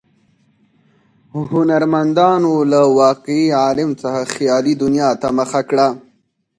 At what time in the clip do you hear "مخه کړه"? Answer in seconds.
5.37-5.87